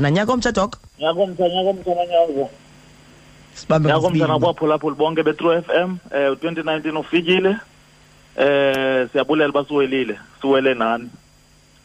[0.00, 2.48] nanyakomtsha dok nyakomtha nyakomtha nanyazo
[3.54, 4.32] sibambe nyakomtha ngosibini.
[4.32, 7.56] nabaphulaphuli bonke be-true f m um 2019 ufikile
[8.36, 11.10] eh siyabulela basiwelile siwele nani.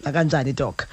[0.06, 0.88] Akanjani dok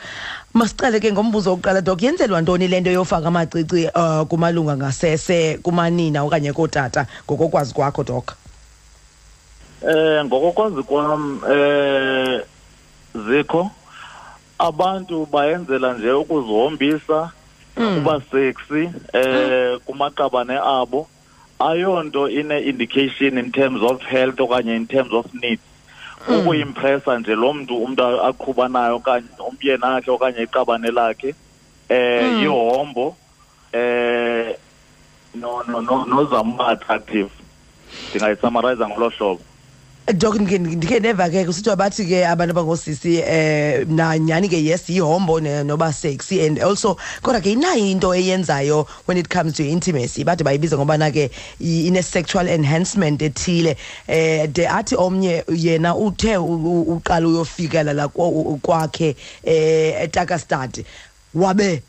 [0.54, 6.22] masicale ke ngombuzo wokuqala dok yenzelwa ntoni le nto yofaka amacici uh, kumalunga ngasese kumanina
[6.22, 8.34] okanye kootata ngokokwazi kwakho dok
[9.82, 12.40] eh ngokokwazi kwam eh
[13.14, 13.70] zikho
[14.60, 17.32] abantu bayenzela nje ukuzihombisa
[17.74, 21.08] kuba sexy eh kumaqabane abo.
[21.58, 25.62] Ayonto ine indication in terms of health okanye in terms of needs.
[26.28, 31.34] Ukuyimpressa nje lo mntu umntu aqhuba nayo okanye umyeni akhe okanye iqabane lakhe
[31.88, 33.16] eh ihombo
[33.72, 34.56] eh
[35.34, 37.30] no no no nozama attractive.
[38.10, 39.40] Ndingayisummarize ngolo hlobo
[40.12, 45.62] dok ndike neva ke kusithiwa bathi ke abantu abangoosisi eh nanyani ke yes yihombo ne-
[45.64, 50.24] noba sexy and also kodwa ke inayo into eyenzayo when it comes to intimacy.
[50.24, 53.76] Bade bayibiza ngobana ke i- ine-sexual enhancement ethile.
[54.08, 60.84] Eh de athi omnye yena uthe uqala uyofikelela la kwakhe eh etakastad
[61.34, 61.82] wabe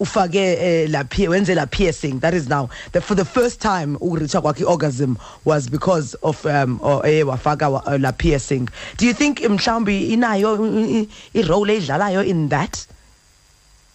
[0.00, 2.68] ufake eh, la pie wenze la piercing that is now.
[2.92, 7.70] The, for the first time ukureacha kwakhe orgasm was because of um or, eh wafaka
[7.70, 8.68] wa, uh, la piercing.
[8.96, 11.08] Do you think mhlawumbi inayo i- i-
[11.40, 12.86] i-role eyidlalayo in that?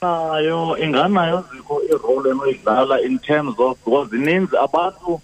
[0.02, 5.22] Nayo inganayo zikho irole enoyidlala in terms of because zininzi abantu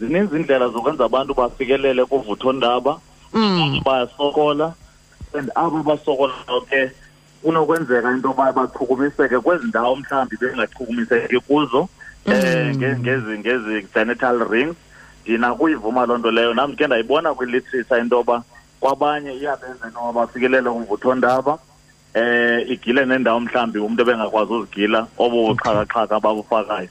[0.00, 3.00] zininzi indlela zokwenza abantu bafikelele kuvuthondaba.
[3.32, 3.80] Mm.
[3.84, 4.74] bayasokola
[5.34, 6.90] and abo basokolayo ke
[7.42, 11.88] kunokwenzeka into yoba bachukumiseke kwezi ndawo mhlawumbi bengachukumiseki kuzo
[12.26, 12.34] um
[12.76, 14.76] ngezi ngezi genital rings.
[15.24, 16.54] Ndinakuyivuma loo nto leyo.
[16.54, 18.42] Nam ke ndayibona kwiliterature into yoba
[18.80, 21.58] kwabanye iyabenza into yoba bafikelele kumvuthondaba
[22.14, 26.88] um igile nendawo mhlawumbi umntu ebengakwazi uzigila obo buxhakaxhaka ababufakayo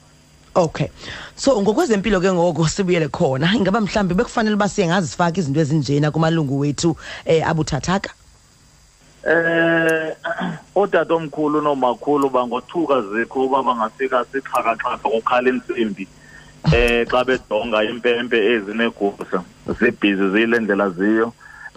[0.54, 0.88] okay.
[1.36, 3.54] So ngokwezempilo ke ngoko sibuyele khona.
[3.54, 8.10] Ingaba mhlawumbi bekufanele uba siye ngazifaka izinto ezinjena kumalungu wethu eh abuthathaka
[9.26, 10.16] eh
[10.74, 16.08] otata omkhulu nomakhulu bangothuka zikho uba bangafika sixhakaxhaka kukhala intsimbi
[16.72, 19.44] eh xa bejonga impempe ezinegusa
[19.78, 21.32] zibhizi ziyile ndlela ziyo.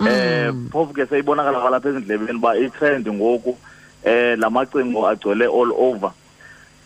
[0.07, 3.57] Eh phofu ke seyibonakala kwalapha ezindlebeni uba itrend ngoku
[4.03, 6.11] eh lamacingo agcwele all over.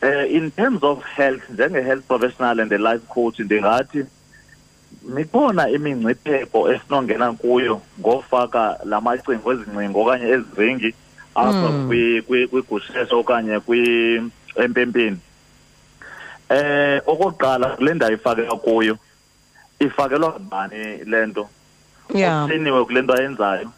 [0.01, 4.05] Eh in terms of health njenge-health professional and a life coach ndingathi
[5.07, 10.93] mikhona imingcipheko esinongena kuyo ngofaka la macingo ezingcingo okanye eziringi
[11.35, 11.87] apha Mm.
[11.87, 15.17] kwi- kwi- kwigusheshe okanye kwi- empempeni.
[16.49, 18.97] Eh okokuqala kule ndawo ifakeka kuyo
[19.79, 21.49] ifakelwa ngubani le nto?
[22.45, 23.69] Uhliniwe kule nto ayenzayo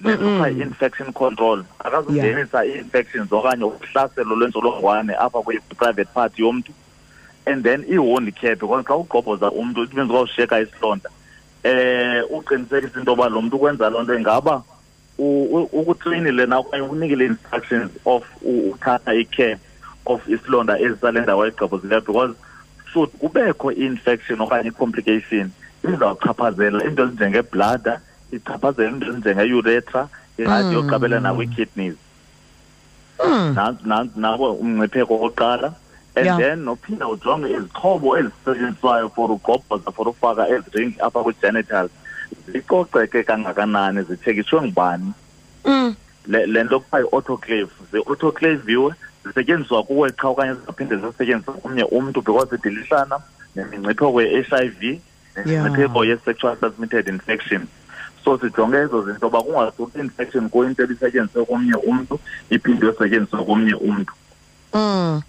[0.00, 1.64] le nto kuthiwa i-infection control.
[1.78, 6.72] Akazukungenisa ii-infections okanye uhlaselo lwentsholongwane apha kwi-private part yomntu.
[7.46, 11.10] And then i-wound care because xa ugqobhoza umntu it means kwawushiyeka isilonda.
[11.64, 14.62] Eh uqinisekisa into yoba lo mntu ukwenza loo nto ingaba
[15.18, 15.96] u- u-
[16.46, 19.58] na okanye unikile instructions of uthatha i-care
[20.06, 22.34] of isilonda ezisale ndawo ayigqobhozileyo because
[22.92, 25.50] should kubekho i-infection okanye i-complication
[25.84, 28.00] izawuchaphazela into ezinjengeblada
[28.32, 30.08] ichaphazela into ezinjenge-uretra
[30.38, 31.94] ingathi yoqabela nakwi-kidneys.
[33.26, 33.54] Mm.
[33.84, 35.72] nansi nabo umngcipheko okokuqala
[36.16, 36.38] and Yeah.
[36.38, 41.90] then nophinda ujonge izixhobo ezisetyenziswayo for ugobhoza for ufaka eziring apha kwi-genitals
[42.52, 45.12] zicoceke kangakanani zithekishwe ngubani
[45.64, 45.94] Mm.
[46.26, 48.94] le le nto kuthiwa yi-autoclave zi-autoclaviwe
[49.24, 53.18] zisetyenziswa kuwe qha okanye zingaphinde zisetyenziswa komnye umntu because idilishana
[53.56, 55.00] nemingcipheko ye-h i v
[55.36, 57.66] nemingcipheko ye-sexual transmitted infection
[58.24, 64.12] so sijonge ezo zinto uba kungasuki infection kuyinto ebisetyenziswe komnye umntu iphinde yosetyenziswe komnye umntu
[64.74, 65.22] Mm.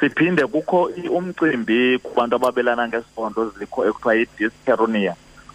[0.00, 5.14] Siphinde kukho umcimbi kubantu ababelana ngesondo zikho ekuthiwa yi-disperonia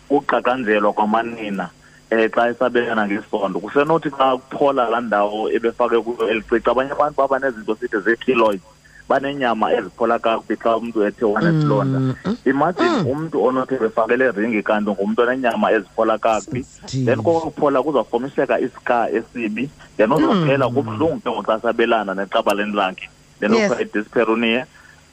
[0.09, 1.69] kuqaqanjelwa kwamanina
[2.11, 3.59] um xa esabelana ngesondo.
[3.59, 8.63] Kusenothi xa kuphola laa ndawo ebefake kuyo elicici abanye abantu baba nezinto sithi zee-kiloids
[9.09, 11.99] banenyama eziphola kakubi xa umntu ethe wanesilonda.
[11.99, 12.37] Mm.
[12.45, 16.65] imagine umntu onothi befakele ringi kanti ngumntu onenyama eziphola kakubi.
[17.05, 23.09] Then kokuphola kuzawufomiseka iska esibi then uzophela kubuhlungu ke ngoxa sabelana neqabaleni lakhe
[23.51, 24.65] okuthiwa i-disperonia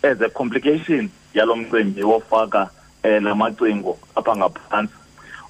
[0.03, 2.71] as a complication yalo mcimbi wofaka
[3.05, 4.95] um la macingo apha ngaphantsi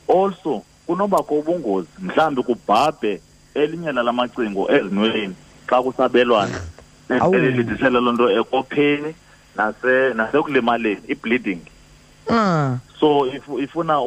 [0.09, 3.21] also kunobakho ubungozi mhlawumbi kubhabhe
[3.55, 5.35] elinye lala macingo ezinweleni
[5.67, 6.61] xa kusabelwana
[7.21, 7.35] Awu.
[7.35, 9.15] elidisela loo nto ekopheni
[9.57, 11.61] nase nasekulimaleni i-bleeding
[12.31, 12.79] Mm.
[13.01, 13.99] so if- ifuna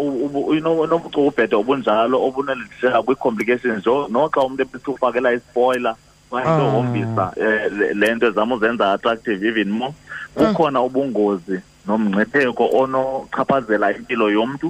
[0.58, 5.96] inobucukubhede obunjalo obunelidisela kwi-complications jo noxa umntu ebesithi ufakela ispoiler
[6.34, 9.94] wayentohombisa um le nto ezama uzenza attractive even more
[10.36, 14.68] kukhona ubungozi nomngcipheko onochaphazela impilo yomntu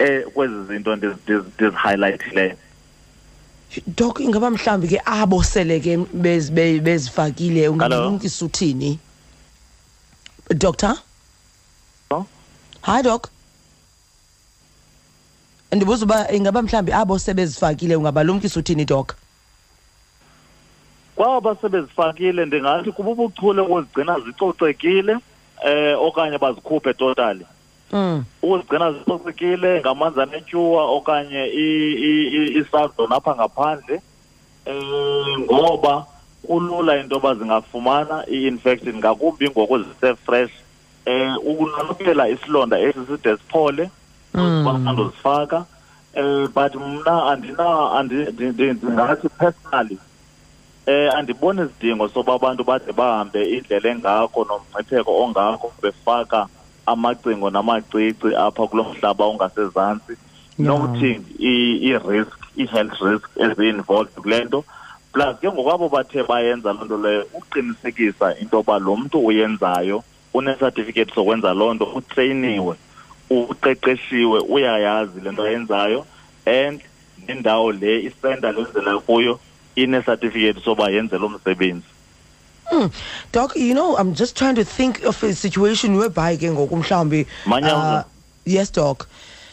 [0.00, 2.56] um kwezi zinto ndizihighlayithileyo
[3.86, 7.72] dok ingaba mhlawumbi ke abo sele ke bez- bezifakile Hello?
[7.72, 8.98] ungalumkisa uthini?
[10.54, 10.96] Doctor?
[12.82, 13.30] Hayi dok doc.
[15.72, 19.12] Ndibuza uba ingaba mhlawumbi abo sebezifakile ungabalumkisa uthini doc
[21.16, 25.16] kwaba sebezifakile ndingathi kuba ubuchule ukuzigcina zicocekile
[25.66, 27.46] eh okanye bazikhuphe totally.
[27.92, 28.24] Mm.
[28.42, 34.00] ukuzigcina zicocekile ngamanzi anetyuwa okanye i- i- i- isando napha ngaphandle
[34.66, 36.06] um ngoba
[36.46, 40.50] kulula into yoba zingafumana i-infection ngakumbi ngoku zise-fresh.
[41.06, 43.90] Um ukunqanophela isilonda esi side siphole
[44.34, 45.64] uzibasanda uzifaka
[46.16, 47.64] um but mna andina
[47.98, 49.98] andi- ndi- ndi- ndingathi personally
[50.86, 56.46] eh andiboni isidingo soba abantu bade bahambe indlela engako nomngcipheko ongako befaka
[56.86, 60.12] amacingo namacici apha kulo mhlaba ongasezantsi.
[60.58, 60.68] Yeah.
[60.72, 64.64] nokuthi i- i-risk i-health risk ezi-involved kule nto.
[65.12, 70.04] Plus ke ngokwabo bathe bayenza loo nto leyo uqinisekisa into yoba lo mntu uyenzayo
[70.34, 72.76] unesatifiketi sokwenza loo nto utreyiniwe
[73.30, 76.06] uqeqeshiwe uyayazi le nto ayenzayo.
[76.46, 76.80] And
[77.28, 79.40] nendawo le isenta lenzela kuyo
[79.76, 81.86] inesatifiketi soba yenze lo msebenzi
[82.72, 82.90] Mm.
[83.32, 87.26] Doc, you know, I'm just trying to think of a situation whereby ke ngoku mhlawumbi
[87.46, 87.98] Manyano.
[87.98, 88.02] uh,
[88.44, 89.06] yes doc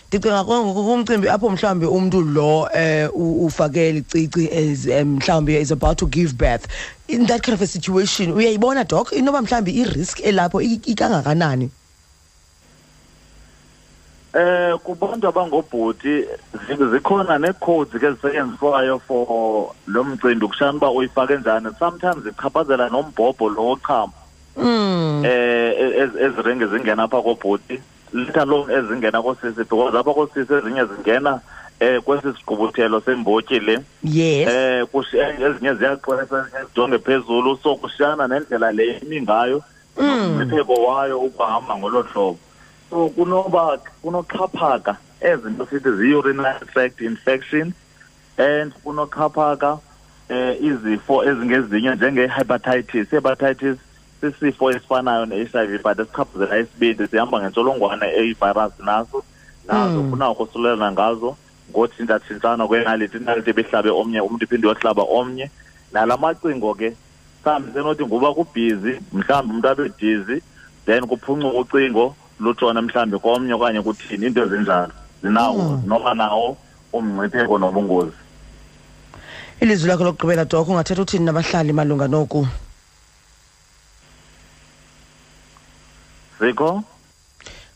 [0.09, 5.55] ndicinga ke ngoku kumcimbi apho mhlawumbi umuntu lo eh u- ufake licicici as um, mhlawumbi
[5.61, 6.65] is about to give birth
[7.07, 11.69] in that kind of a situation uyayibona doc inoba mhlawumbi i-risk elapho i- ikangakanani
[14.33, 16.25] eh kubantu abangobhuti
[16.67, 21.69] zi- zikhona nee-codes ke zisetyenziswayo for lo mcimbi kushana uba uyifake njani.
[21.79, 24.13] Sometimes ichaphazela nombhobho lo wochama
[24.57, 25.25] mm.
[25.25, 27.79] eh ez- eziringi zingena apha kobhuti
[28.13, 31.39] let alone ezingena koosisi because apha koosisi ezinye zingena
[31.79, 33.79] eh kwesi sigqubuthelo sembotyi le.
[34.03, 34.47] Yes.
[34.49, 39.61] Eh kush- ezinye ziyaxwesa ezinye zijonge phezulu so kushiyana nendlela le imi ngayo
[39.97, 42.37] nomngcipheko wayo ukuhamba ngolo hlobo.
[42.93, 47.73] So kunoba kunoxhaphaka ezinto sithi zi-urinary tract infection
[48.37, 49.79] and kunoxhaphaka
[50.29, 53.77] eh izifo ezingezinye njenge-hepatitis hepatitis
[54.21, 59.23] sisifo esifanayo ne-HIV but esichaphazela isibindi sihamba ngentsholongwane eyivirus naso
[59.67, 60.09] nazo Mm.
[60.09, 61.37] funa ngazo
[61.71, 65.49] ngotshintshatshintshana kwenaliti inaliti ebehlabe omnye umntu iphinde yohlaba omnye
[65.93, 66.93] nala macingo ke
[67.43, 70.41] mhlawumbi senothi nguba kubhizi mhlawumbi umntu abe dizi
[70.85, 74.91] then kuphuncuka ucingo lutshone mhlawumbi komnye okanye kuthini into ezinjalo.
[75.23, 76.57] Zinawo noma noba nawo
[76.93, 78.17] umngcipheko nobungozi.
[79.61, 82.47] Ilizwi lakho lokugqibela doko ungathetha uthini nabahlali malunga noku?
[86.39, 86.83] Ziko?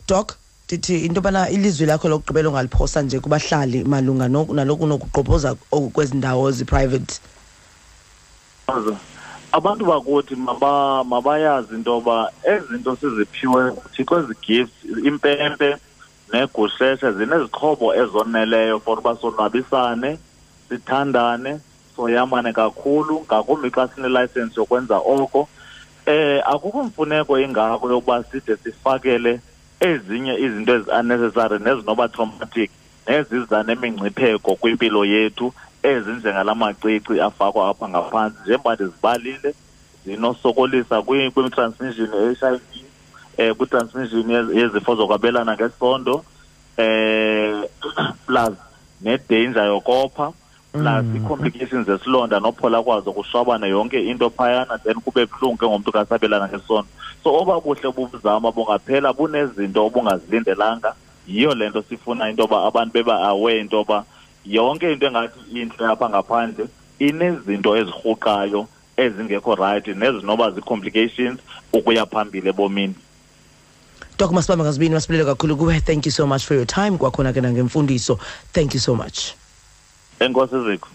[0.08, 5.90] Dok ndithi into yobana ilizwi lakho lokugqibela ungaliphosa nje kubahlali malunga nalokunokugqobhoza naloku nokuqophoza oku
[5.90, 7.20] kwezi ndawo zi-private
[9.52, 15.78] abantu bakuthi maba mabayazi into yoba ezinto siziphiwe kuthixo ezi gifts impempe
[16.34, 20.18] negusheshe zinezixhobo ezoneleyo for uba sonwabisane
[20.70, 21.60] sithandane
[21.96, 25.48] soyamane kakhulu ngakumbi xa sinelayisensi yokwenza oko.
[26.06, 29.40] Eh akukho mfuneko ingako yokuba side sifakele
[29.80, 32.72] ezinye izinto ezi-unnecessary nezinoba traumatic
[33.08, 35.54] neziza nemingcipheko kwimpilo yethu
[35.84, 39.54] ezinjengala macici afakwa apha ngaphantsi njengoba ndizibalile
[40.06, 46.24] zinosokolisa kwi- kwi-transmission ye-h i v um kwi-transmission yezifo zokwabelana ngesondo
[46.78, 47.64] um
[48.28, 48.54] plus
[49.02, 50.32] nedanger yokopha
[50.74, 56.48] plus ii-complications zesilonda nophola kwazo kushwabane yonke into phayana then kube buhlungu ke ngomntu kasabelana
[56.48, 56.88] ngesondo.
[57.24, 60.94] So oba buhle bubuzama bungaphela bunezinto obungazilindelanga.
[61.28, 64.06] Yiyo le nto sifuna into yoba abantu beba-aware into yoba
[64.48, 66.68] yonke into engathi intle apha ngaphandle
[67.00, 71.40] inezinto ezirhuqayo ezingekho right nezinoba zii-complications
[71.74, 72.96] ukuya phambili ebomini.
[74.18, 75.80] Doc masibambe ngazibini masibulele kakhulu kuwe.
[75.82, 76.98] Thank you so much for your time.
[76.98, 78.20] Kwakhona ke nangemfundiso.
[78.54, 79.34] Thank you so much.
[80.20, 80.90] Enkosi zikho